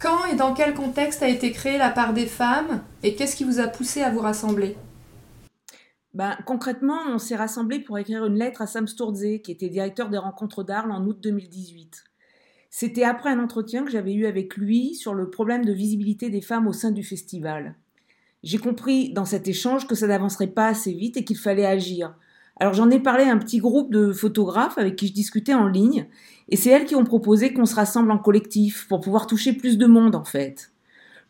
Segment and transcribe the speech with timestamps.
[0.00, 3.44] Quand et dans quel contexte a été créée la part des femmes et qu'est-ce qui
[3.44, 4.76] vous a poussé à vous rassembler?
[6.14, 10.08] Ben, concrètement, on s'est rassemblés pour écrire une lettre à Sam Sturze, qui était directeur
[10.08, 12.04] des rencontres d'Arles en août 2018.
[12.70, 16.40] C'était après un entretien que j'avais eu avec lui sur le problème de visibilité des
[16.40, 17.74] femmes au sein du festival.
[18.42, 22.14] J'ai compris dans cet échange que ça n'avancerait pas assez vite et qu'il fallait agir.
[22.60, 25.66] Alors j'en ai parlé à un petit groupe de photographes avec qui je discutais en
[25.66, 26.06] ligne,
[26.50, 29.78] et c'est elles qui ont proposé qu'on se rassemble en collectif pour pouvoir toucher plus
[29.78, 30.70] de monde en fait.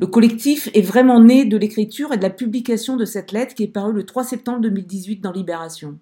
[0.00, 3.62] Le collectif est vraiment né de l'écriture et de la publication de cette lettre qui
[3.62, 5.98] est parue le 3 septembre 2018 dans Libération.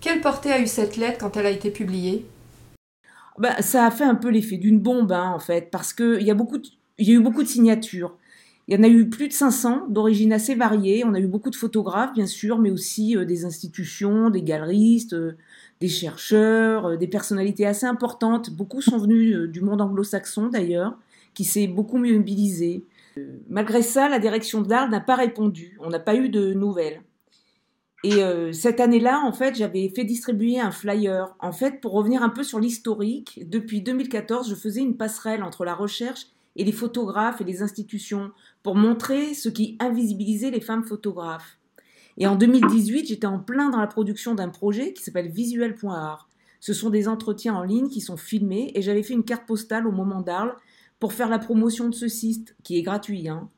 [0.00, 2.26] Quelle portée a eu cette lettre quand elle a été publiée?
[3.38, 6.30] Ben, Ça a fait un peu l'effet d'une bombe, hein, en fait, parce qu'il y,
[6.30, 6.34] a
[6.98, 8.16] y a eu beaucoup de signatures.
[8.66, 11.04] Il y en a eu plus de 500, d'origine assez variée.
[11.04, 15.12] On a eu beaucoup de photographes, bien sûr, mais aussi euh, des institutions, des galeristes,
[15.12, 15.36] euh,
[15.80, 18.50] des chercheurs, euh, des personnalités assez importantes.
[18.50, 20.96] Beaucoup sont venus du monde anglo-saxon, d'ailleurs,
[21.34, 22.84] qui s'est beaucoup mobilisé.
[23.48, 25.76] Malgré ça, la direction d'Arles n'a pas répondu.
[25.80, 27.02] On n'a pas eu de nouvelles.
[28.02, 28.20] Et
[28.52, 31.34] cette année-là, en fait, j'avais fait distribuer un flyer.
[31.38, 35.64] En fait, pour revenir un peu sur l'historique, depuis 2014, je faisais une passerelle entre
[35.64, 38.30] la recherche et les photographes et les institutions
[38.62, 41.58] pour montrer ce qui invisibilisait les femmes photographes.
[42.16, 46.28] Et en 2018, j'étais en plein dans la production d'un projet qui s'appelle visuel.art.
[46.60, 49.86] Ce sont des entretiens en ligne qui sont filmés et j'avais fait une carte postale
[49.86, 50.56] au moment d'Arles
[51.00, 53.50] pour faire la promotion de ce site, qui est gratuit, hein,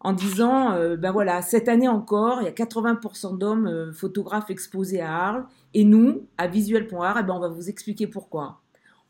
[0.00, 4.48] en disant, euh, ben voilà, cette année encore, il y a 80% d'hommes euh, photographes
[4.48, 8.62] exposés à Arles, et nous, à visuel.art, eh ben on va vous expliquer pourquoi.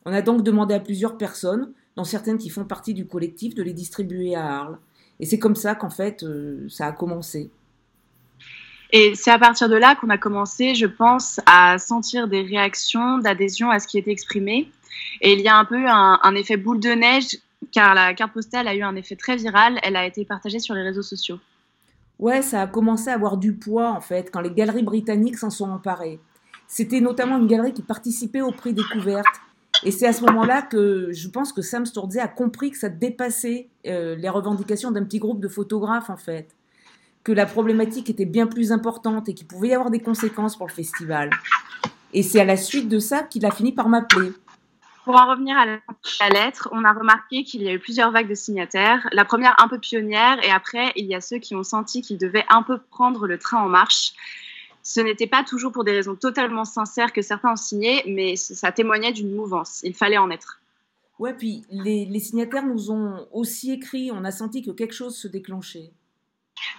[0.07, 3.63] On a donc demandé à plusieurs personnes, dont certaines qui font partie du collectif, de
[3.65, 4.79] les distribuer à Arles.
[5.19, 7.51] Et c'est comme ça qu'en fait, euh, ça a commencé.
[8.93, 13.19] Et c'est à partir de là qu'on a commencé, je pense, à sentir des réactions
[13.19, 14.71] d'adhésion à ce qui était exprimé.
[15.23, 17.37] Et il y a un peu un, un effet boule de neige
[17.73, 19.81] car la carte postale a eu un effet très viral.
[19.83, 21.41] Elle a été partagée sur les réseaux sociaux.
[22.21, 25.51] Ouais, ça a commencé à avoir du poids en fait quand les galeries britanniques s'en
[25.51, 26.21] sont emparées.
[26.69, 29.27] C'était notamment une galerie qui participait au prix découverte.
[29.85, 32.89] Et c'est à ce moment-là que je pense que Sam Sturze a compris que ça
[32.89, 36.55] dépassait euh, les revendications d'un petit groupe de photographes en fait.
[37.25, 40.67] Que la problématique était bien plus importante et qu'il pouvait y avoir des conséquences pour
[40.67, 41.31] le festival.
[42.13, 44.33] Et c'est à la suite de ça qu'il a fini par m'appeler.
[45.05, 48.29] Pour en revenir à la lettre, on a remarqué qu'il y a eu plusieurs vagues
[48.29, 49.09] de signataires.
[49.13, 52.19] La première un peu pionnière et après, il y a ceux qui ont senti qu'ils
[52.19, 54.13] devaient un peu prendre le train en marche.
[54.91, 58.73] Ce n'était pas toujours pour des raisons totalement sincères que certains ont signé, mais ça
[58.73, 59.83] témoignait d'une mouvance.
[59.85, 60.63] Il fallait en être.
[61.19, 65.15] Ouais, puis les, les signataires nous ont aussi écrit, on a senti que quelque chose
[65.15, 65.91] se déclenchait.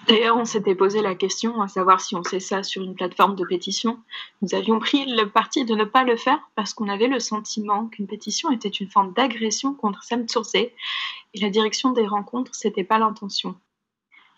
[0.08, 3.36] D'ailleurs, on s'était posé la question à savoir si on sait ça sur une plateforme
[3.36, 4.00] de pétition.
[4.42, 7.86] Nous avions pris le parti de ne pas le faire parce qu'on avait le sentiment
[7.86, 10.74] qu'une pétition était une forme d'agression contre Sam Tsource et
[11.36, 13.54] la direction des rencontres, c'était pas l'intention.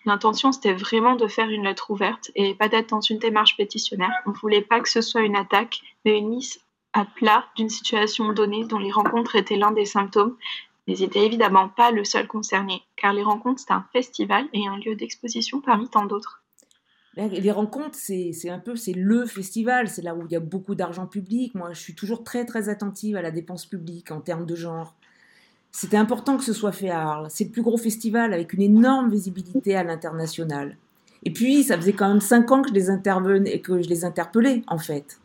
[0.05, 4.11] L'intention, c'était vraiment de faire une lettre ouverte et pas d'être dans une démarche pétitionnaire.
[4.25, 6.59] On voulait pas que ce soit une attaque, mais une mise
[6.93, 10.35] à plat d'une situation donnée dont les rencontres étaient l'un des symptômes
[10.87, 14.67] mais il n'était évidemment pas le seul concerné, car les rencontres, c'est un festival et
[14.67, 16.43] un lieu d'exposition parmi tant d'autres.
[17.15, 20.75] Les rencontres, c'est un peu c'est le festival, c'est là où il y a beaucoup
[20.75, 21.53] d'argent public.
[21.55, 24.95] Moi, je suis toujours très très attentive à la dépense publique en termes de genre.
[25.71, 27.27] C'était important que ce soit fait à Arles.
[27.29, 30.77] C'est le plus gros festival avec une énorme visibilité à l'international.
[31.23, 34.03] Et puis, ça faisait quand même cinq ans que je les intervenais que je les
[34.03, 35.19] interpellais, en fait.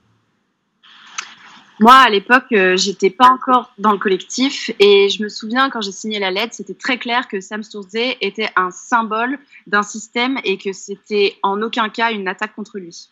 [1.78, 5.82] Moi, à l'époque, euh, j'étais pas encore dans le collectif et je me souviens quand
[5.82, 10.38] j'ai signé la lettre, c'était très clair que Sam Sturze était un symbole d'un système
[10.44, 13.10] et que c'était en aucun cas une attaque contre lui.